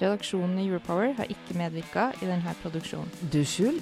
[0.00, 3.10] Redaksjonen i Europower har ikke medvirka i denne produksjonen.
[3.32, 3.76] Du, Skjul,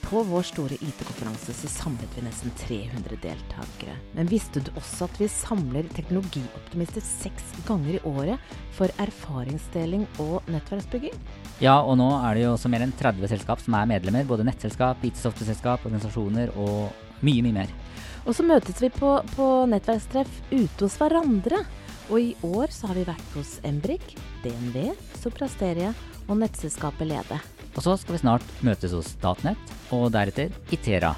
[0.00, 3.96] på vår store IT-konferanse så samlet vi nesten 300 deltakere.
[4.16, 10.48] Men visste du også at vi samler teknologioptimister seks ganger i året for erfaringsdeling og
[10.50, 11.14] nettverksbygging?
[11.60, 14.24] Ja, og nå er det jo også mer enn 30 selskap som er medlemmer.
[14.26, 16.88] Både nettselskap, IT-software-selskap, organisasjoner og
[17.20, 17.76] mye, mye mer.
[18.24, 21.62] Og så møtes vi på, på nettverkstreff ute hos hverandre.
[22.10, 24.90] Og i år så har vi vært hos Embrik, DNV,
[25.22, 25.92] Soprasteria
[26.26, 27.38] og nettselskapet Lede.
[27.76, 31.14] Og så skal vi snart møtes hos Statnett, og deretter Itera.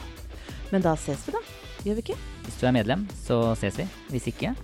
[0.72, 1.40] Men da ses vi, da.
[1.82, 2.18] Gjør vi ikke?
[2.44, 3.88] Hvis du er medlem, så ses vi.
[4.12, 4.54] Hvis ikke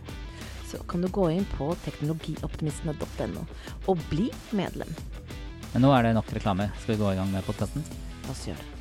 [0.68, 3.46] Så kan du gå inn på teknologioptimistene.no
[3.88, 4.90] og bli medlem.
[5.72, 6.68] Men nå er det nok reklame.
[6.82, 7.86] Skal vi gå i gang med podkasten?
[8.26, 8.77] La oss gjøre det.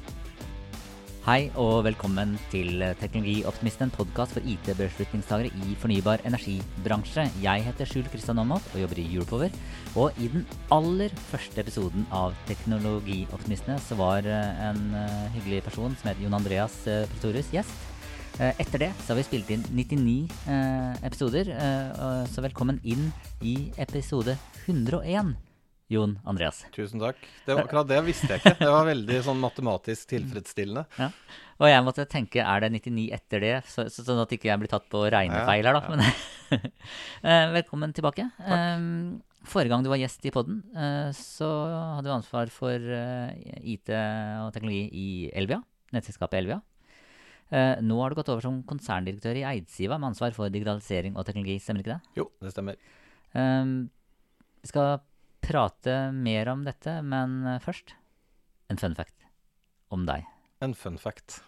[1.28, 7.26] Hei og velkommen til Teknologioptimisten, en podkast for IT-beslutningstagere i fornybar energibransje.
[7.44, 9.58] Jeg heter Skjul Kristian Aamodt og jobber i Europower.
[10.00, 15.98] Og i den aller første episoden av Teknologioptimistene så var eh, en uh, hyggelig person
[16.00, 16.78] som het Jon Andreas
[17.12, 17.76] Pretorius gjest.
[18.38, 20.30] Etter det så har vi spilt inn 99
[21.10, 21.50] episoder,
[22.30, 23.10] så velkommen inn
[23.42, 25.34] i episode 101.
[25.88, 26.66] Jon Andreas.
[26.76, 27.20] Tusen takk.
[27.46, 28.58] Det var, akkurat det visste jeg ikke.
[28.60, 30.84] Det var veldig sånn matematisk tilfredsstillende.
[31.00, 31.08] Ja.
[31.64, 33.54] Og jeg måtte tenke, er det 99 etter det?
[33.72, 35.82] Så, så, sånn at ikke jeg blir tatt på regnefeil her, da.
[35.88, 36.12] Ja,
[36.52, 36.60] ja.
[37.24, 38.28] Men, velkommen tilbake.
[38.44, 38.92] Um,
[39.48, 41.48] forrige gang du var gjest i poden, uh, så
[41.96, 43.32] hadde du ansvar for uh,
[43.64, 43.96] IT
[44.44, 45.64] og teknologi i Elvia,
[45.96, 46.62] nettselskapet Elvia.
[47.48, 51.24] Uh, nå har du gått over som konserndirektør i Eidsiva med ansvar for digitalisering og
[51.24, 52.18] teknologi, stemmer ikke det?
[52.20, 52.76] Jo, det stemmer.
[53.32, 53.78] Um,
[54.60, 54.98] vi skal
[55.48, 57.96] prate mer om dette, men eh, først
[58.72, 59.28] en fun fact
[59.94, 60.26] om deg.
[60.64, 61.42] En fun fact.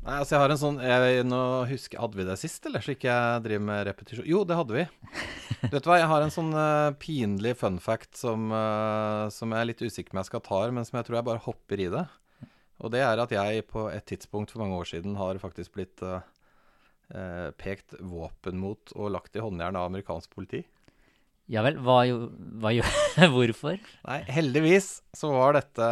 [0.00, 1.38] Nei, altså jeg har en sånn jeg, Nå
[1.68, 4.28] husker Hadde vi det sist, eller så ikke jeg driver med repetisjon?
[4.28, 4.84] Jo, det hadde vi.
[5.74, 9.60] Vet du hva, jeg har en sånn uh, pinlig fun fact som, uh, som jeg
[9.60, 11.84] er litt usikker på om jeg skal ta, men som jeg tror jeg bare hopper
[11.84, 12.06] i det.
[12.80, 16.00] Og det er at jeg på et tidspunkt for mange år siden har faktisk blitt
[16.06, 16.22] uh,
[17.60, 20.62] pekt våpen mot og lagt i håndjern av amerikansk politi.
[21.50, 21.80] Ja vel.
[21.82, 22.04] Hva,
[22.62, 22.72] hva,
[23.34, 23.78] hvorfor?
[24.06, 25.90] Nei, heldigvis så var dette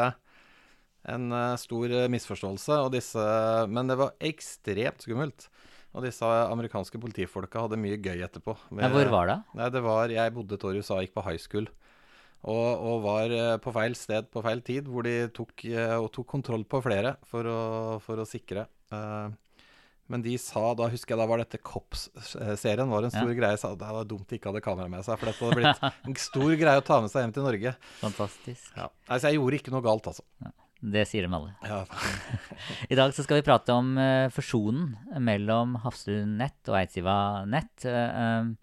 [1.09, 3.25] en uh, stor uh, misforståelse, disse,
[3.73, 5.49] men det var ekstremt skummelt.
[5.97, 8.55] Og disse amerikanske politifolka hadde mye gøy etterpå.
[8.71, 9.39] Med, ja, hvor var det?
[9.59, 11.67] Nei, det var, Jeg bodde et år i USA, gikk på high school.
[12.47, 15.65] Og, og var uh, på feil sted på feil tid, hvor de tok,
[16.15, 17.61] tok kontroll på flere for å,
[18.05, 18.69] for å sikre.
[18.93, 19.33] Uh,
[20.09, 23.37] men de sa, da husker jeg da var dette Cops-serien var en stor ja.
[23.37, 23.59] greie.
[23.61, 26.17] Sa det var dumt de ikke hadde kamera med seg, for dette hadde blitt en
[26.23, 27.75] stor greie å ta med seg hjem til Norge.
[28.01, 28.71] Fantastisk.
[28.73, 28.89] Ja.
[29.07, 30.25] Altså, jeg gjorde ikke noe galt, altså.
[30.45, 30.55] Ja,
[30.95, 31.53] det sier de alle.
[31.69, 31.83] Ja.
[32.93, 34.95] I dag så skal vi prate om uh, fusjonen
[35.29, 37.19] mellom Hafslund Nett og Eidsiva
[37.51, 37.75] Nett.
[37.85, 38.55] Uh,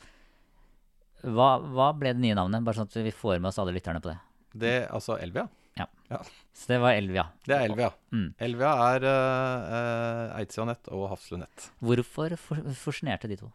[1.26, 4.02] hva, hva, ble det nye navnet, bare sånn at vi får med oss alle lytterne
[4.02, 4.18] på det?
[4.56, 5.46] Det, Altså Elvia?
[5.76, 5.88] Ja.
[6.10, 6.22] ja.
[6.56, 7.26] Så det var Elvia.
[7.44, 7.92] Det er Elvia.
[8.16, 8.28] Mm.
[8.48, 11.70] Elvia er uh, uh Nett og Hafslund Nett.
[11.84, 13.52] Hvorfor fusjonerte de to?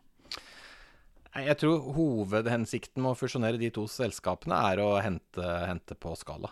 [1.31, 6.51] Jeg tror hovedhensikten med å fusjonere de to selskapene er å hente, hente på skala.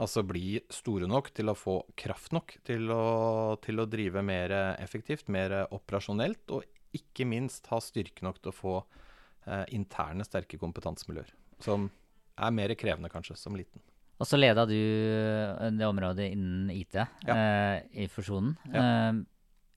[0.00, 4.52] Altså bli store nok til å få kraft nok til å, til å drive mer
[4.80, 6.64] effektivt, mer operasjonelt, og
[6.96, 11.32] ikke minst ha styrke nok til å få eh, interne, sterke kompetansemiljøer.
[11.64, 11.90] Som
[12.36, 13.84] er mer krevende, kanskje, som liten.
[14.16, 17.06] Og så leda du eh, det området innen IT ja.
[17.34, 18.54] eh, i fusjonen.
[18.72, 18.82] Ja.
[18.82, 19.18] Eh,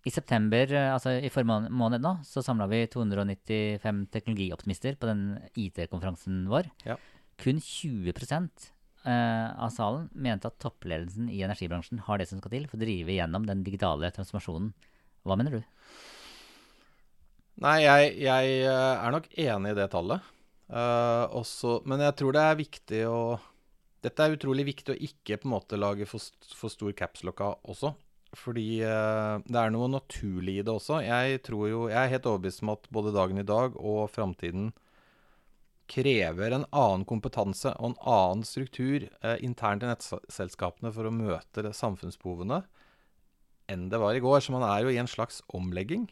[0.08, 5.24] I september, eh, altså i forrige måned nå, så samla vi 295 teknologioptimister på den
[5.60, 6.72] IT-konferansen vår.
[6.88, 6.96] Ja.
[7.40, 12.70] Kun 20 eh, av salen mente at toppledelsen i energibransjen har det som skal til
[12.72, 14.72] for å drive gjennom den digitale transformasjonen.
[15.28, 15.62] Hva mener du?
[17.59, 20.35] Nei, jeg, jeg eh, er nok enig i det tallet.
[20.70, 23.20] Uh, også, men jeg tror det er viktig å
[24.05, 26.23] dette er utrolig viktig å ikke på en måte lage for,
[26.55, 27.93] for stor capslock også.
[28.37, 30.99] Fordi uh, det er noe naturlig i det også.
[31.01, 34.69] Jeg jo, jeg er helt overbevist om at både dagen i dag og framtiden
[35.90, 41.73] krever en annen kompetanse og en annen struktur uh, internt i nettselskapene for å møte
[41.73, 42.61] samfunnsbehovene
[43.69, 44.40] enn det var i går.
[44.46, 46.07] Så man er jo i en slags omlegging.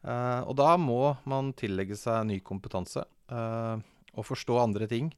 [0.00, 5.10] Uh, og da må man tillegge seg ny kompetanse og forstå andre ting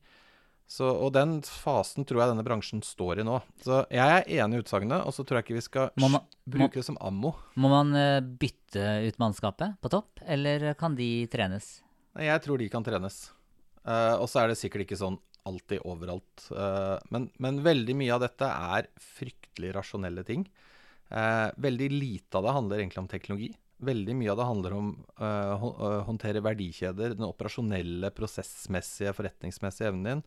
[0.70, 3.40] Så, og den fasen tror jeg denne bransjen står i nå.
[3.64, 6.69] Så jeg er enig i utsagnet, og så tror jeg ikke vi skal man- bruke
[6.70, 7.32] bruke det som ammo.
[7.58, 11.81] Må man eh, bytte ut mannskapet på topp, eller kan de trenes?
[12.14, 13.32] Jeg tror de kan trenes.
[13.82, 15.19] Uh, og så er det sikkert ikke sånn
[15.49, 16.46] alltid overalt.
[16.52, 20.44] Uh, men, men veldig mye av dette er fryktelig rasjonelle ting.
[21.11, 23.50] Uh, veldig lite av det handler egentlig om teknologi.
[23.81, 24.88] Veldig mye av det handler om
[25.25, 30.25] å håndtere verdikjeder, den operasjonelle, prosessmessige, forretningsmessige evnen din.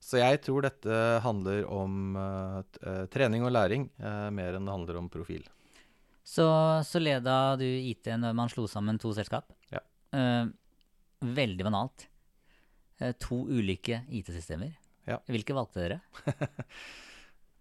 [0.00, 4.74] Så jeg tror dette handler om eh, eh, trening og læring eh, mer enn det
[4.74, 5.42] handler om profil.
[6.22, 6.46] Så,
[6.86, 9.50] så leda du IT når man slo sammen to selskap.
[9.72, 9.82] Ja.
[10.14, 10.46] Eh,
[11.24, 12.06] veldig banalt.
[13.00, 14.74] Eh, to ulike IT-systemer.
[15.08, 15.18] Ja.
[15.26, 16.00] Hvilke valgte dere?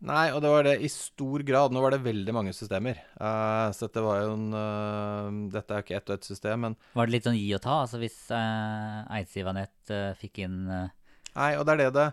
[0.06, 1.74] Nei, og det var det i stor grad.
[1.74, 3.00] Nå var det veldig mange systemer.
[3.18, 6.66] Uh, så dette var jo en uh, Dette er jo ikke ett og ett system,
[6.68, 7.80] men Var det litt sånn gi og ta?
[7.88, 12.10] Altså hvis uh, Eidsivanet eh, fikk inn Nei, og det er det det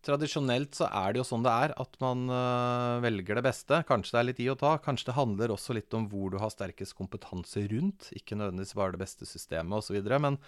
[0.00, 2.22] Tradisjonelt så er det jo sånn det er, at man
[3.04, 3.82] velger det beste.
[3.84, 4.70] Kanskje det er litt i og ta.
[4.80, 8.08] Kanskje det handler også litt om hvor du har sterkest kompetanse rundt.
[8.16, 10.00] Ikke nødvendigvis bare det beste systemet osv.
[10.24, 10.38] Men,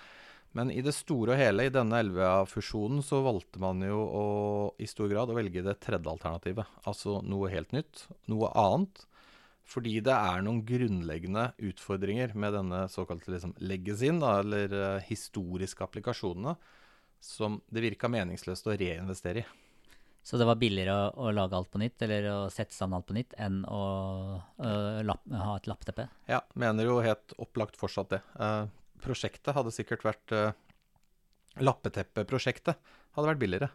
[0.56, 4.26] men i det store og hele, i denne Elvea-fusjonen, så valgte man jo å,
[4.76, 6.68] i stor grad å velge det tredje alternativet.
[6.88, 8.04] Altså noe helt nytt.
[8.28, 9.06] Noe annet.
[9.72, 16.56] Fordi det er noen grunnleggende utfordringer med denne såkalte liksom, legacyen, eller uh, historiske applikasjonene
[17.22, 19.48] som det virka meningsløst å reinvestere i.
[20.22, 23.08] Så det var billigere å, å lage alt på nytt, eller å sette sammen alt
[23.08, 23.80] på nytt, enn å
[24.62, 24.74] å
[25.06, 26.06] lapp, ha et lappteppe?
[26.30, 28.20] Ja, mener jo helt opplagt fortsatt det.
[28.38, 28.68] Eh,
[29.02, 30.52] prosjektet hadde sikkert vært uh,
[31.60, 32.78] Lappeteppeprosjektet
[33.16, 33.70] hadde vært billigere.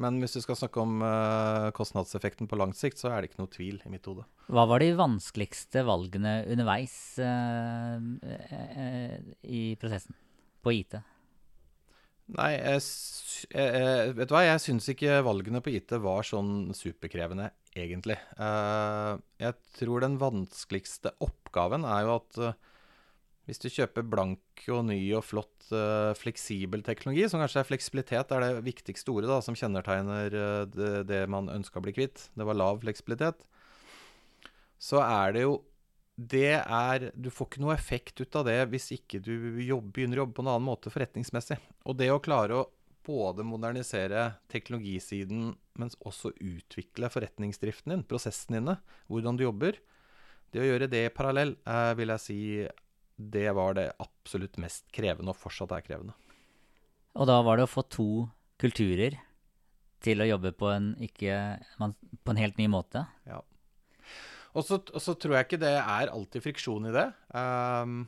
[0.00, 3.42] Men hvis du skal snakke om uh, kostnadseffekten på lang sikt, så er det ikke
[3.42, 4.24] noe tvil i mitt hode.
[4.48, 8.00] Hva var de vanskeligste valgene underveis uh,
[9.44, 10.16] i prosessen
[10.64, 10.96] på IT?
[12.32, 12.80] Nei, jeg,
[13.52, 18.16] jeg, vet du hva, jeg syns ikke valgene på IT var sånn superkrevende, egentlig.
[18.38, 22.38] Jeg tror den vanskeligste oppgaven er jo at
[23.48, 28.34] hvis du kjøper blank og ny og flott uh, fleksibel teknologi, som kanskje er fleksibilitet
[28.34, 32.28] er det viktigste ordet da, som kjennetegner uh, det, det man ønska å bli kvitt,
[32.38, 33.42] det var lav fleksibilitet,
[34.82, 35.60] så er det jo
[36.22, 39.32] det er Du får ikke noe effekt ut av det hvis ikke du
[39.64, 41.56] jobb, begynner å jobbe på en annen måte forretningsmessig.
[41.88, 42.66] Og det å klare å
[43.02, 48.76] både modernisere teknologisiden, men også utvikle forretningsdriften din, prosessene dine,
[49.08, 49.80] hvordan du jobber
[50.52, 52.40] Det å gjøre det parallell, eh, vil jeg si
[53.30, 56.16] det var det absolutt mest krevende, og fortsatt er krevende.
[57.18, 58.08] Og da var det å få to
[58.62, 59.18] kulturer
[60.02, 61.36] til å jobbe på en, ikke,
[61.78, 63.04] på en helt ny måte.
[63.28, 63.42] Ja.
[64.52, 67.06] Og så og så tror jeg ikke det er alltid friksjon i det.
[67.32, 68.02] Um,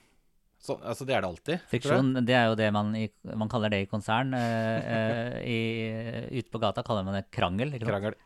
[0.65, 1.65] så, altså, det er det alltid.
[1.69, 3.05] Friksjon, det er jo det man, i,
[3.37, 4.31] man kaller det i konsern.
[4.33, 7.75] Eh, eh, i, ute på gata kaller man det krangel.
[7.83, 8.17] Krangel.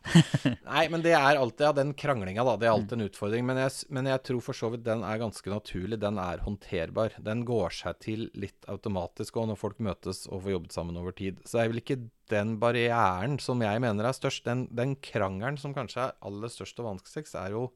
[0.69, 2.53] Nei, men det er alltid ja, den kranglinga, da.
[2.61, 3.43] Det er alltid en utfordring.
[3.49, 5.99] Men jeg, men jeg tror for så vidt den er ganske naturlig.
[5.99, 7.19] Den er håndterbar.
[7.27, 11.19] Den går seg til litt automatisk òg når folk møtes og får jobbet sammen over
[11.19, 11.43] tid.
[11.43, 12.01] Så det er vel ikke
[12.31, 14.47] den barrieren som jeg mener er størst.
[14.47, 17.67] Den, den krangelen som kanskje er aller størst og vanskeligst, er jo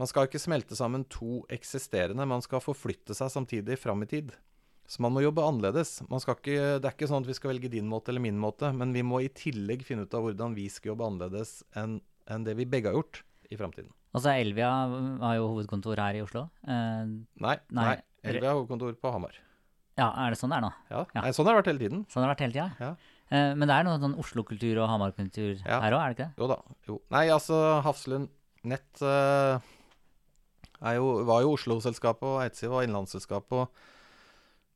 [0.00, 4.32] Man skal ikke smelte sammen to eksisterende, man skal forflytte seg samtidig fram i tid.
[4.90, 6.02] Så man må jobbe annerledes.
[6.10, 8.36] Man skal ikke, det er ikke sånn at vi skal velge din måte eller min
[8.42, 12.00] måte, men vi må i tillegg finne ut av hvordan vi skal jobbe annerledes enn
[12.28, 13.90] en det vi begge har gjort i framtiden.
[14.14, 14.68] Altså Elvia
[15.22, 16.46] har jo hovedkontor her i Oslo.
[16.66, 17.06] Eh,
[17.44, 17.96] Nei, Nei.
[18.24, 19.34] Elvia har hovedkontor på Hamar.
[19.98, 20.70] ja, er det sånn det er nå?
[20.90, 21.02] Ja.
[21.14, 21.22] Ja.
[21.22, 22.04] Nei, sånn har det vært hele tiden.
[22.10, 22.68] Sånn har det vært hele tida?
[22.80, 22.92] Ja.
[23.30, 25.80] Eh, men det er noe sånn Oslo-kultur og Hamar-kultur Ja.
[25.80, 26.42] her òg, er det ikke det?
[26.42, 26.58] Jo da.
[26.88, 27.00] Jo.
[27.14, 28.28] Nei, altså Hafslund
[28.64, 29.58] Nett eh,
[30.92, 33.52] jo, var jo Oslo-selskapet, og Eidsiv var innlandsselskapet.
[33.64, 33.68] Og,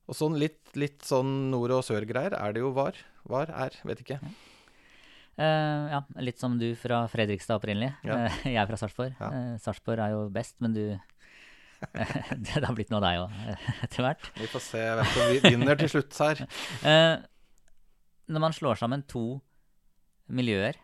[0.08, 2.96] og sånn litt, litt sånn nord- og sør-greier er det jo var.
[3.28, 4.20] Var, er, vet ikke.
[5.38, 7.92] Uh, ja, litt som du fra Fredrikstad opprinnelig.
[8.08, 8.24] Ja.
[8.26, 9.14] Eh, jeg er fra Sarpsborg.
[9.20, 9.28] Ja.
[9.30, 10.82] Uh, Sarpsborg er jo best, men du
[12.42, 14.24] Det har blitt noe av deg òg, etter hvert.
[14.34, 16.40] Vi får se hvem som vi- vinner til slutt her.
[16.90, 17.16] Eh,
[18.28, 19.22] når man slår sammen to
[20.34, 20.74] miljøer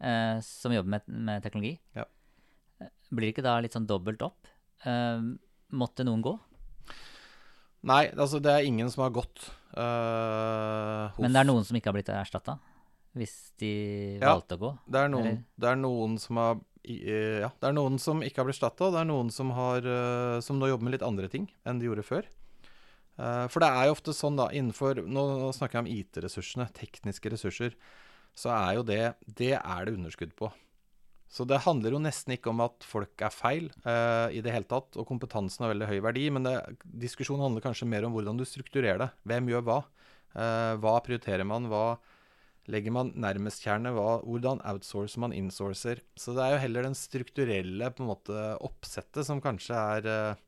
[0.00, 2.06] eh, som jobber med, med teknologi, Ja.
[2.80, 4.48] eh, blir det ikke da litt sånn dobbelt opp?
[4.84, 5.20] Eh,
[5.76, 6.38] måtte noen gå?
[7.88, 11.92] Nei, altså det er ingen som har gått Uh, Men det er noen som ikke
[11.92, 12.56] har blitt erstatta?
[13.14, 14.32] Hvis de Ja.
[14.34, 14.70] valgte å gå?
[14.90, 18.42] Det er noen, det er noen som har eh, Ja, det er noen som ikke
[18.42, 19.86] har blitt erstatta, og det er noen som, har,
[20.42, 22.26] som nå jobber med litt andre ting enn de gjorde før.
[23.20, 27.74] For det er jo ofte sånn, da, innenfor Nå snakker jeg om IT-ressursene, tekniske ressurser.
[28.34, 30.50] Så er jo det Det er det underskudd på.
[31.30, 34.66] Så det handler jo nesten ikke om at folk er feil eh, i det hele
[34.66, 38.40] tatt, og kompetansen har veldig høy verdi, men det, diskusjonen handler kanskje mer om hvordan
[38.40, 39.10] du strukturerer det.
[39.30, 39.76] Hvem gjør hva?
[40.34, 41.70] Eh, hva prioriterer man?
[41.70, 41.84] Hva
[42.70, 43.92] legger man nærmest kjerne?
[43.94, 46.02] Hva, hvordan outsourcer man insourcer?
[46.18, 50.44] Så det er jo heller den strukturelle på en måte oppsettet som kanskje er eh,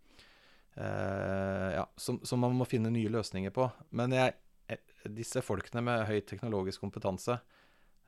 [0.83, 3.71] eh, Ja, som, som, man må finne nye løsninger på.
[3.95, 4.35] Men jeg,
[4.67, 4.83] eh,
[5.15, 7.39] disse folkene med høy teknologisk kompetanse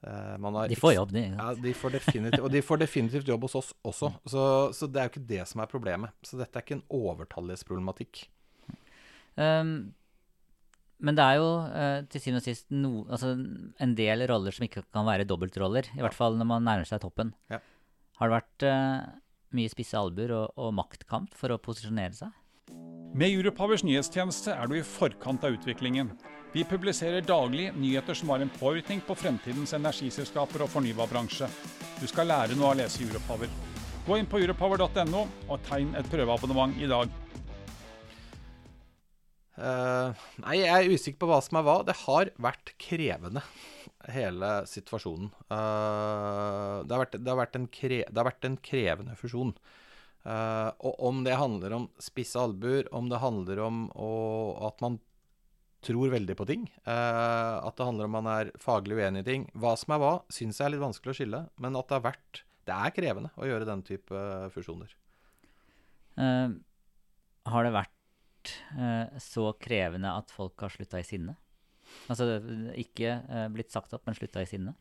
[0.04, 1.24] De får jobb, de.
[1.32, 1.98] Ja, de får
[2.42, 4.10] og de får definitivt jobb hos oss også.
[4.28, 4.44] Så,
[4.76, 6.12] så, det er jo ikke det som er problemet.
[6.26, 8.26] Så dette er ikke en overtallighetsproblematikk.
[9.40, 9.94] Um,
[11.04, 13.32] men det er jo uh, til syvende og sist no, altså,
[13.82, 15.88] en del roller som ikke kan være dobbeltroller.
[15.96, 17.32] I hvert fall når man nærmer seg toppen.
[17.52, 17.62] Ja.
[18.20, 19.08] Har det vært uh,
[19.56, 22.40] mye spisse albuer og, og, maktkamp for å posisjonere seg?
[23.14, 26.12] Med Europowers nyhetstjeneste er du i forkant av utviklingen.
[26.54, 31.48] Vi publiserer daglig nyheter som har en påvirkning på fremtidens energiselskaper og fornybarbransje.
[31.98, 33.50] Du skal lære noe av å lese Europower.
[34.06, 37.10] Gå inn på europower.no og tegn et prøveabonnement i dag.
[39.58, 41.74] Uh, nei, jeg er usikker på hva som er hva.
[41.88, 43.42] Det har vært krevende,
[44.14, 45.32] hele situasjonen.
[45.50, 49.50] Uh, det, har vært, det, har vært kre, det, har vært, en krevende fusjon.
[50.22, 54.12] Uh, og om det handler om spisse albuer, om det handler om å,
[54.70, 55.00] at man
[55.84, 59.74] tror veldig på ting, at det handler om man er faglig uenig i ting Hva
[59.80, 61.40] som er hva, syns jeg er litt vanskelig å skille.
[61.60, 64.22] Men at det har vært Det er krevende å gjøre den type
[64.54, 64.94] fusjoner.
[67.50, 71.36] har det vært uh, så krevende at folk har slutta i sinne?
[72.10, 72.38] Altså
[72.80, 74.74] ikke uh, blitt sagt opp, men slutta i sinne?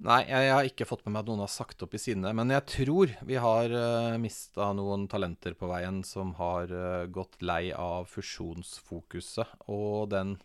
[0.00, 2.30] Nei, jeg, jeg, har ikke fått med meg at noen har sagt opp i sinne.
[2.36, 7.04] Men jeg tror vi har uh, eh, mista noen talenter på veien som har uh,
[7.12, 10.38] gått lei av fusjonsfokuset og den,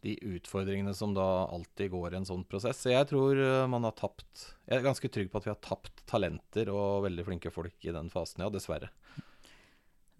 [0.00, 2.80] de utfordringene som da alltid går i en sånn prosess.
[2.80, 5.60] Så jeg tror uh, man har tapt Jeg er ganske trygg på at vi har
[5.60, 8.88] tapt talenter og veldig flinke folk i den fasen, ja, dessverre.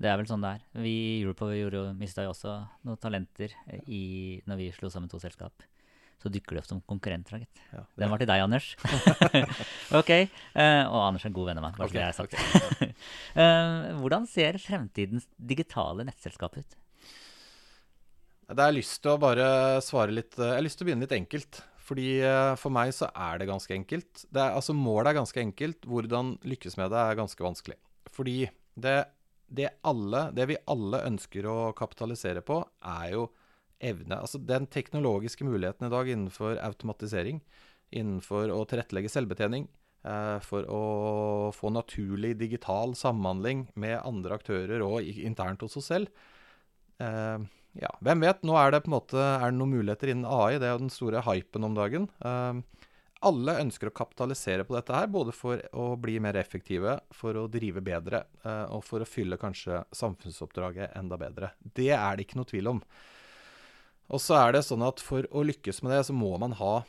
[0.02, 0.70] Det er vel sånn det er.
[0.84, 1.48] Vi i Europa
[1.96, 3.54] mista jo også noen talenter
[3.86, 5.64] i, når vi slo sammen to selskap.
[6.22, 7.62] Så dykker de opp som konkurrenter, gitt.
[7.72, 8.68] Ja, Den var til deg, Anders.
[10.00, 10.12] ok.
[10.54, 11.80] Uh, og Anders er en god venn av meg.
[11.80, 12.36] bare okay, det er sagt.
[12.36, 12.92] Okay.
[13.34, 16.78] uh, hvordan ser fremtidens digitale nettselskap ut?
[18.52, 19.46] Det er jeg lyst til å bare
[19.80, 21.62] svare litt Jeg har lyst til å begynne litt enkelt.
[21.82, 22.10] Fordi
[22.60, 24.22] For meg så er det ganske enkelt.
[24.30, 25.88] Det er, altså Målet er ganske enkelt.
[25.88, 27.76] Hvordan lykkes med det, er ganske vanskelig.
[28.14, 28.36] Fordi
[28.78, 29.00] det
[29.52, 33.26] det, alle, det vi alle ønsker å kapitalisere på, er jo
[33.82, 37.40] evne Altså den teknologiske muligheten i dag innenfor automatisering,
[37.92, 39.66] innenfor å tilrettelegge selvbetjening,
[40.04, 40.82] eh, for å
[41.56, 46.12] få naturlig digital samhandling med andre aktører og internt hos oss selv.
[47.02, 47.38] Eh,
[47.82, 48.42] ja, hvem vet?
[48.44, 50.58] Nå er det på en måte er det noen muligheter innen AI.
[50.58, 52.08] Det er jo den store hypen om dagen.
[52.20, 52.88] Eh,
[53.22, 57.46] alle ønsker å kapitalisere på dette her, både for å bli mer effektive, for å
[57.46, 58.24] drive bedre
[58.74, 61.52] og for å fylle kanskje samfunnsoppdraget enda bedre.
[61.62, 62.80] Det er det ikke noe tvil om.
[64.12, 66.82] Og så er det sånn at for å lykkes med det, så må man ha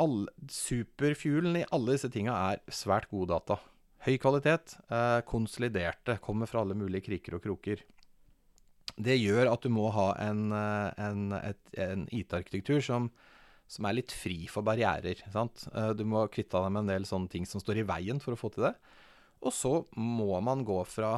[0.00, 3.58] all, Superfuelen i alle disse tinga er svært gode data.
[4.06, 7.84] Høy kvalitet, eh, konsoliderte, kommer fra alle mulige kriker og kroker.
[8.96, 11.28] Det gjør at du må ha en, eh, en,
[11.76, 13.12] en IT-arkitektur som
[13.72, 15.22] som er litt fri for barrierer.
[15.32, 15.66] Sant?
[15.72, 18.34] Eh, du må kvitte deg med en del sånne ting som står i veien for
[18.34, 18.74] å få til det.
[19.42, 21.16] Og så må man gå fra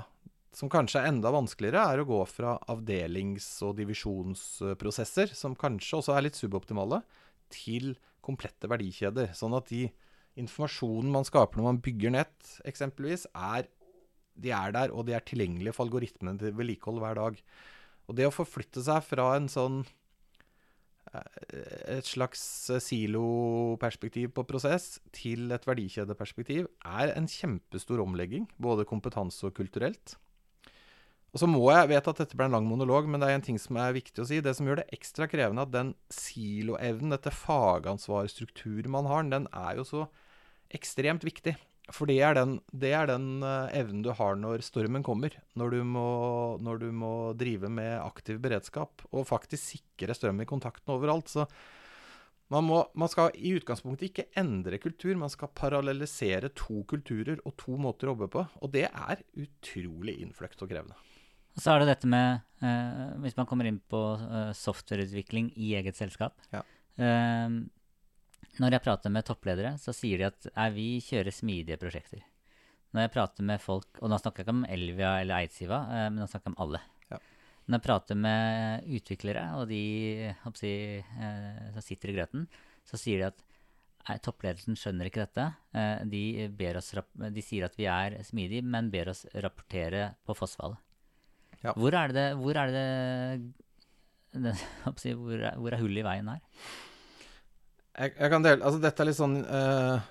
[0.55, 6.15] som kanskje er enda vanskeligere, er å gå fra avdelings- og divisjonsprosesser, som kanskje også
[6.15, 7.03] er litt suboptimale,
[7.53, 7.95] til
[8.25, 9.35] komplette verdikjeder.
[9.37, 9.89] Sånn at de
[10.41, 13.69] informasjonen man skaper når man bygger nett, eksempelvis, er,
[14.35, 17.45] de er der, og de er tilgjengelige for algoritmene til vedlikehold hver dag.
[18.09, 19.85] Og det å forflytte seg fra en sånn
[21.15, 22.41] et slags
[22.83, 30.17] siloperspektiv på prosess til et verdikjedeperspektiv er en kjempestor omlegging, både kompetanse og kulturelt.
[31.35, 33.43] Og så må jeg vet at dette ble en lang monolog, men det er en
[33.43, 34.38] ting som er viktig å si.
[34.38, 39.81] Det som gjør det ekstra krevende, at den siloevnen, dette fagansvarsstrukturen man har, den er
[39.81, 40.05] jo så
[40.75, 41.57] ekstremt viktig.
[41.93, 45.35] For det er den, det er den uh, evnen du har når stormen kommer.
[45.59, 46.09] Når du, må,
[46.62, 51.29] når du, må, drive med aktiv beredskap og faktisk sikre strøm i kontakten overalt.
[51.29, 51.45] Så
[52.55, 57.59] man, må, man, skal i utgangspunktet ikke endre kultur, man skal parallellisere to kulturer og
[57.61, 58.47] to måter å jobbe på.
[58.62, 60.97] Og det er utrolig innfløkt og krevende.
[61.55, 65.75] Og så er det dette med eh, Hvis man kommer inn på eh, softwareutvikling i
[65.79, 66.37] eget selskap.
[66.55, 66.65] Ja.
[66.99, 67.59] eh,
[68.63, 72.23] når jeg prater med toppledere, så sier de at nei, vi kjører smidige prosjekter.
[72.95, 76.11] Når jeg prater med folk, og nå snakker jeg ikke om Elvia eller Eidsiva, eh,
[76.13, 76.81] men nå snakker jeg om alle.
[77.11, 77.19] Ja.
[77.65, 79.83] Når jeg prater med utviklere, og de
[80.61, 80.71] si,
[81.03, 82.47] eh, som sitter i grøten,
[82.87, 83.43] så sier de at
[84.07, 85.49] nei, toppledelsen skjønner ikke dette.
[85.75, 86.23] Eh, de,
[86.79, 86.93] oss,
[87.27, 90.79] de, sier at vi er smidige, men ber oss rapportere på fossfallet.
[91.64, 91.73] Ja.
[91.80, 92.88] Hvor er det, hvor er det,
[94.37, 96.42] det hvor, er, hvor er hullet i veien her?
[97.94, 100.02] Jeg, jeg kan dele Altså, dette er litt sånn uh,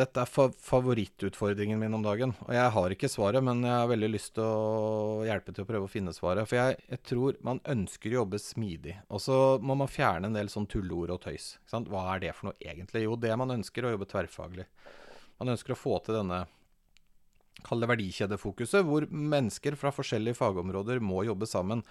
[0.00, 2.30] Dette er fa favorittutfordringen min om dagen.
[2.46, 5.68] Og jeg har ikke svaret, men jeg har veldig lyst til å hjelpe til å
[5.68, 6.46] prøve å finne svaret.
[6.48, 8.94] For jeg, jeg tror man ønsker å jobbe smidig.
[9.10, 11.50] Og så må man fjerne en del sånn tulleord og tøys.
[11.90, 13.02] Hva er det for noe egentlig?
[13.02, 14.68] Jo, det man ønsker å jobbe tverrfaglig.
[15.42, 16.44] Man ønsker å få til denne
[17.66, 21.84] Kall det verdikjedefokuset, hvor mennesker fra forskjellige fagområder må jobbe sammen.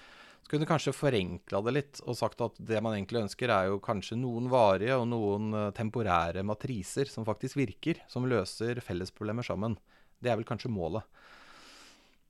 [0.44, 3.82] Så kunne kanskje forenkla det litt og sagt at det man egentlig ønsker, er jo
[3.84, 9.78] kanskje noen varige og noen uh, temporære matriser som faktisk virker, som løser fellesproblemer sammen.
[10.20, 11.06] Det er vel kanskje målet.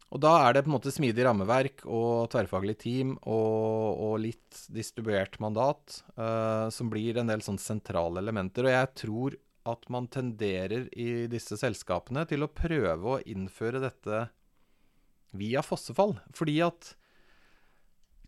[0.10, 4.64] Og da er det på en måte smidig rammeverk og tverrfaglig team og, og litt
[4.74, 8.66] distribuert mandat uh, som blir en del sånn sentrale elementer.
[8.66, 9.38] Og jeg tror
[9.72, 14.28] at man tenderer i disse selskapene til å prøve å innføre dette
[15.38, 16.18] via fossefall.
[16.36, 16.94] Fordi at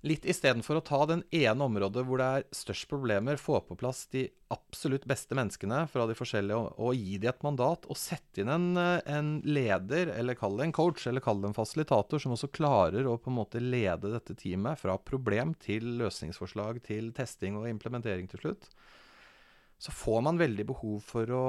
[0.06, 4.08] litt istedenfor å ta den ene området hvor det er størst problemer, få på plass
[4.14, 8.52] de absolutt beste menneskene fra de forskjellige, og, gi dem et mandat, og sette inn
[8.52, 12.50] en, en, leder, eller kall det en coach, eller kall det en fasilitator, som også
[12.54, 17.70] klarer å på en måte lede dette teamet fra problem til løsningsforslag til testing og
[17.70, 18.72] implementering til slutt
[19.82, 21.46] så får man veldig behov for å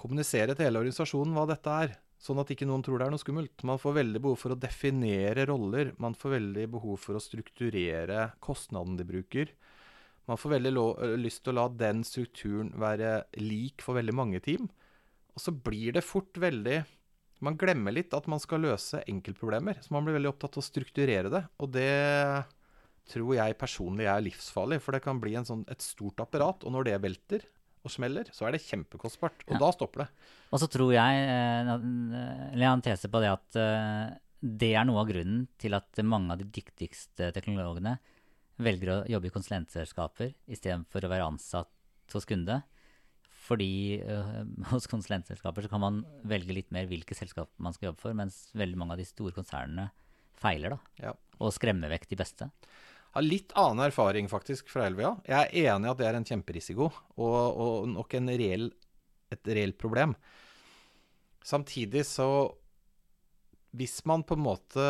[0.00, 1.92] kommunisere til hele organisasjonen hva dette er.
[2.22, 3.64] Sånn at ikke noen tror det er noe skummelt.
[3.66, 5.90] Man får veldig behov for å definere roller.
[6.00, 9.50] Man får veldig behov for å strukturere kostnaden de bruker.
[10.30, 10.72] Man får veldig
[11.18, 14.70] lyst til å la den strukturen være lik for veldig mange team.
[15.34, 16.82] Og så blir det fort veldig
[17.42, 19.80] Man glemmer litt at man skal løse enkeltproblemer.
[19.82, 21.40] Så man blir veldig opptatt av å strukturere det.
[21.58, 21.88] Og det
[23.10, 24.78] tror jeg personlig er livsfarlig.
[24.82, 27.46] For det kan bli sånn, et stort apparat, og når det velter
[27.82, 29.44] og smeller, så er det kjempekostbart.
[29.48, 29.60] Og ja.
[29.62, 30.08] da stopper det.
[30.54, 34.72] Og så tror jeg, eh, eller jeg har en tese på det at eh, det
[34.78, 37.96] er noe av grunnen til at mange av de dyktigste teknologene
[38.62, 42.60] velger å jobbe i konsulentselskaper istedenfor å være ansatt hos kunde.
[43.42, 44.44] Fordi øh,
[44.74, 48.44] hos konsulentselskaper så kan man velge litt mer hvilke selskap man skal jobbe for, mens
[48.54, 49.90] veldig mange av de store konsernene
[50.42, 51.12] feiler da, ja.
[51.42, 52.48] og skremmer vekk de beste
[53.12, 55.16] har litt annen erfaring faktisk fra Elvia.
[55.28, 56.88] Jeg er enig i at det er en kjemperisiko,
[57.20, 58.70] og, og nok reell,
[59.32, 60.16] et reelt problem.
[61.44, 62.28] Samtidig så
[63.72, 64.82] Hvis man på en måte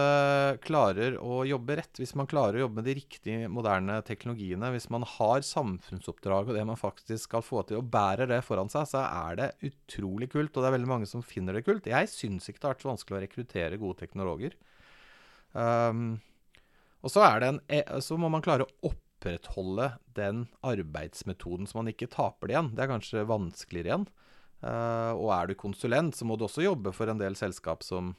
[0.66, 4.88] klarer å jobbe rett, hvis man klarer å jobbe med de riktige, moderne teknologiene, hvis
[4.90, 8.88] man har samfunnsoppdrag og det man faktisk skal få til, og bærer det foran seg,
[8.90, 10.50] så er det utrolig kult.
[10.50, 11.86] Og det er veldig mange som finner det kult.
[11.86, 14.58] Jeg syns ikke det har vært vanskelig å rekruttere gode teknologer.
[15.54, 16.18] Um,
[17.02, 22.10] og så, en, e, så, må man klare å opprettholde den arbeidsmetoden så man ikke
[22.12, 22.70] taper det igjen.
[22.76, 24.06] Det er kanskje vanskeligere igjen.
[24.62, 28.12] Uh, og er du konsulent, så må du også jobbe for en del selskap som,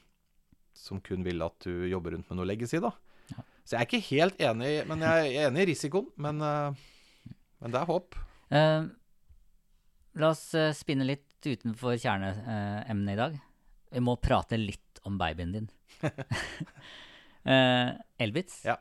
[0.76, 2.92] som kun vil at du jobber rundt med noe legacy, da.
[3.32, 3.46] Ja.
[3.64, 6.10] Så jeg er ikke helt enig, men jeg er enig i risikoen.
[6.20, 7.32] Men, uh,
[7.64, 8.20] men det er håp.
[8.52, 8.92] Uh,
[10.20, 13.40] la oss spinne litt utenfor kjerneemnet i dag.
[13.94, 15.72] Vi må prate litt om babyen din.
[17.44, 18.62] Uh, Elbitz.
[18.66, 18.78] Ja.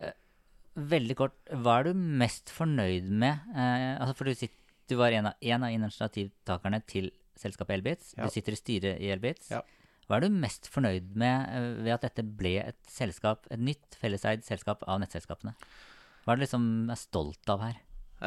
[0.00, 0.14] Uh,
[0.92, 3.44] veldig kort, hva er du mest fornøyd med?
[3.52, 4.56] Uh, altså for du, sitter,
[4.88, 8.12] du var en av, en av initiativtakerne til selskapet Elbitz.
[8.16, 8.26] Ja.
[8.26, 9.52] Du sitter i styret i Elbitz.
[9.52, 9.62] Ja.
[10.08, 14.42] Hva er du mest fornøyd med ved at dette ble et selskap, et nytt felleseid
[14.44, 15.54] selskap av nettselskapene?
[16.24, 17.78] Hva er du liksom er stolt av her?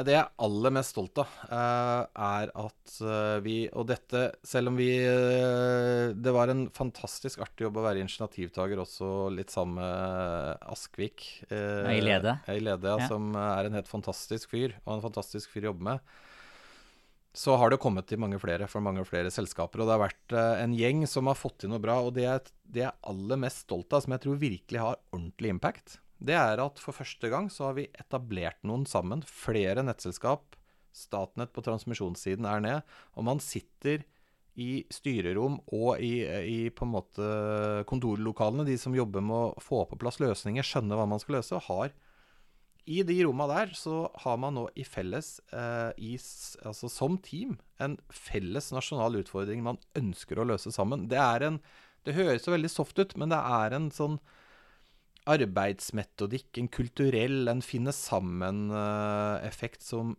[0.03, 4.73] Det jeg er aller mest stolt av, eh, er at eh, vi Og dette, selv
[4.73, 9.79] om vi eh, Det var en fantastisk artig jobb å være initiativtaker også litt sammen
[9.79, 11.25] med Askvik.
[11.47, 12.37] I Lede.
[12.51, 15.87] I Lede, ja, Som er en helt fantastisk fyr, og en fantastisk fyr å jobbe
[15.93, 16.15] med.
[17.35, 19.83] Så har det kommet til mange flere for mange flere selskaper.
[19.83, 21.97] Og det har vært en gjeng som har fått til noe bra.
[22.03, 25.97] Og det jeg er aller mest stolt av, som jeg tror virkelig har ordentlig impact,
[26.23, 29.23] det er at for første gang så har vi etablert noen sammen.
[29.27, 30.55] Flere nettselskap.
[30.95, 32.93] Statnett på transmisjonssiden er ned.
[33.19, 34.05] Og man sitter
[34.55, 37.29] i styrerom og i, i, på en måte
[37.89, 41.57] kontorlokalene, de som jobber med å få på plass løsninger, skjønne hva man skal løse,
[41.57, 41.91] og har
[42.87, 46.13] I de romma der så har man nå i felles, eh, i,
[46.63, 51.09] altså som team, en felles nasjonal utfordring man ønsker å løse sammen.
[51.11, 51.59] Det er en
[52.05, 54.19] Det høres jo veldig soft ut, men det er en sånn
[55.29, 60.13] arbeidsmetodikk, en kulturell, en finne sammen-effekt som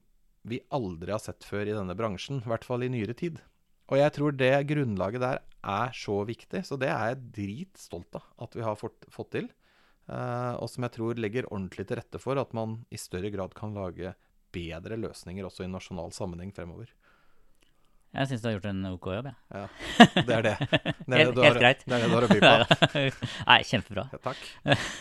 [0.47, 2.43] vi aldri har sett før i denne bransjen.
[2.43, 3.39] I hvert fall i nyere tid.
[3.87, 8.27] Og jeg tror det grunnlaget der er så viktig, så det er jeg dritstolt av
[8.47, 9.51] at vi har fått, fått til.
[10.07, 13.55] Uh, og som jeg tror legger ordentlig til rette for at man i større grad
[13.59, 14.13] kan lage
[14.55, 16.93] bedre løsninger også i nasjonal sammenheng fremover.
[18.17, 19.37] Jeg syns du har gjort en OK jobb, jeg.
[19.53, 19.65] Ja.
[20.27, 20.55] det er det.
[20.71, 21.83] det, er helt, det helt greit.
[21.85, 23.11] Det er det du har å by på.
[23.51, 24.07] Nei, kjempebra.
[24.15, 24.47] Ja, takk.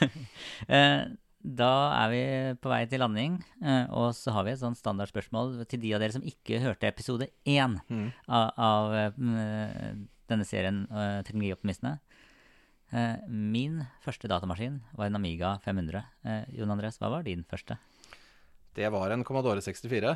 [0.75, 1.05] Eh,
[1.45, 2.21] Da er vi
[2.57, 6.01] på vei til landing, eh, og så har vi et sånn standardspørsmål til de av
[6.01, 8.07] dere som ikke hørte episode én Mm.
[8.27, 9.91] av, av eh,
[10.31, 10.87] denne serien
[11.27, 11.99] Teknologioptimistene.
[13.29, 16.01] Min første datamaskin var en Amiga 500.
[16.25, 17.77] Eh, Jon Andres, hva var din første?
[18.75, 20.15] Det var en Commodore 64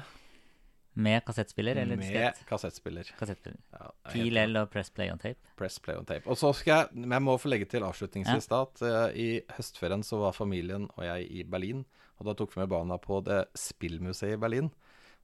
[0.95, 2.41] Med kassettspiller eller med diskett?
[2.49, 3.07] kassettspiller.
[3.19, 3.59] Kassettspiller.
[3.71, 5.39] Ja, det er Pil helt- L og Press Play on Tape.
[5.55, 6.27] Press play on tape.
[6.27, 9.41] Og så skal jeg, men jeg må få legge til avslutningsvis da at uh, i
[9.55, 11.85] høstferien så var familien og jeg i Berlin,
[12.19, 14.71] og da tok vi med barna på det spillmuseet i Berlin.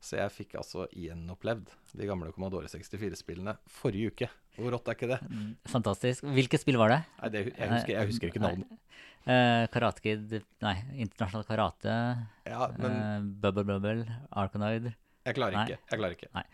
[0.05, 4.27] Så jeg fikk altså gjenopplevd de gamle Commodore 64-spillene forrige uke.
[4.59, 5.19] Hvor rått er ikke det?
[5.71, 6.23] Fantastisk.
[6.35, 6.99] Hvilket spill var det?
[7.21, 8.67] Nei, det jeg, husker, jeg husker ikke navnet.
[9.25, 11.95] Uh, Karate Kid Nei, Internasjonal Karate.
[12.45, 14.05] Ja, men Uh, Bubble Bubble.
[14.31, 14.91] Arkanoid.
[15.25, 15.65] Jeg klarer nei.
[15.67, 15.79] ikke.
[15.91, 16.45] Jeg klarer ikke.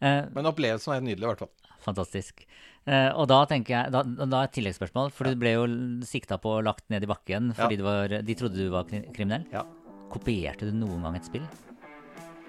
[0.00, 1.54] Eh, Men opplevelsen er nydelig, i hvert fall.
[1.84, 2.44] fantastisk.
[2.88, 5.64] Eh, og da tenker jeg Da, da et tilleggsspørsmål, for du ble jo
[6.08, 9.44] sikta på og lagt ned i bakken fordi var, de trodde du var kriminell.
[9.52, 9.64] Ja.
[10.12, 11.44] Kopierte du noen gang et spill?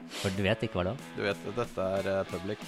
[0.10, 1.10] For du vet ikke hva det var?
[1.18, 2.64] Du vet, dette er eh, public.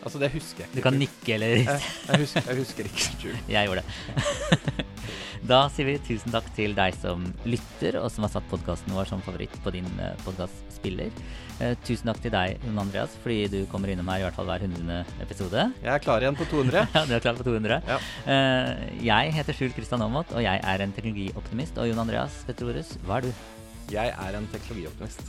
[0.00, 0.78] Altså, det husker jeg ikke.
[0.78, 1.66] Du kan nikke eller Jeg,
[2.08, 3.34] jeg, husker, jeg husker ikke.
[3.54, 4.86] Jeg gjorde det.
[5.50, 9.10] da sier vi tusen takk til deg som lytter, og som har satt podkasten vår
[9.10, 11.12] som favoritt på din uh, podkastspiller.
[11.60, 14.48] Eh, tusen takk til deg, Jon Andreas, fordi du kommer innom her i hvert fall
[14.48, 15.66] hver hundrede episode.
[15.82, 16.86] Jeg er klar igjen på 200.
[16.96, 17.80] Ja, du er klar på 200.
[17.90, 18.00] Ja.
[18.32, 21.76] Eh, jeg heter Skjul Kristian Aamodt, og jeg er en teknologioptimist.
[21.82, 23.46] Og Jon Andreas Petrorus, hva er du?
[23.92, 25.24] Jeg er en teknologioptimist.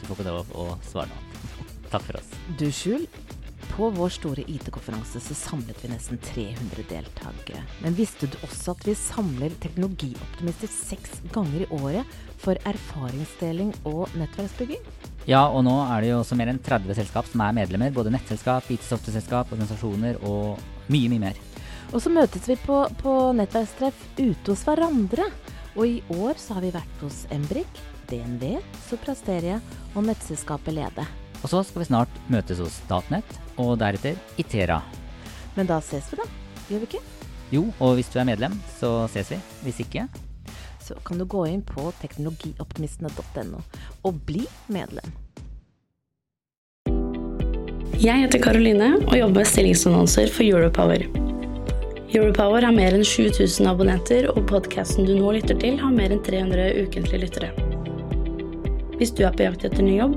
[0.00, 1.68] Du får ikke lov å svare nå.
[1.90, 2.32] Takk for oss.
[2.60, 3.08] Du, Skjul.
[3.70, 7.62] På vår store IT-konferanse så samlet vi nesten 300 deltakere.
[7.84, 14.10] Men visste du også at vi samler teknologioptimister seks ganger i året for erfaringsdeling og
[14.18, 14.82] nettverksbygging?
[15.28, 17.94] Ja, og nå er det jo også mer enn 30 selskap som er medlemmer.
[17.94, 20.58] Både nettselskap, IT-software-selskap, organisasjoner og
[20.90, 21.40] mye, mye mer.
[21.90, 25.30] Og så møtes vi på, på nettverkstreff ute hos hverandre.
[25.76, 29.60] Og i år så har vi vært hos Embrik, DNV, Soprasteria
[29.94, 31.06] og nettselskapet Lede.
[31.40, 34.80] Og så skal vi snart møtes hos Statnett, og deretter Itera.
[35.56, 36.26] Men da ses vi, da.
[36.70, 37.04] Gjør vi ikke?
[37.50, 39.40] Jo, og hvis du er medlem, så ses vi.
[39.66, 40.08] Hvis ikke,
[40.80, 43.60] Så kan du gå inn på teknologioptimistene.no
[44.02, 45.12] og bli medlem.
[48.00, 51.04] Jeg heter Karoline og jobber med stillingsannonser for Europower.
[52.10, 56.24] Europower har mer enn 7000 abonnenter, og podkasten du nå lytter til, har mer enn
[56.26, 57.52] 300 ukentlige lyttere.
[58.96, 60.16] Hvis du er på jakt etter ny jobb,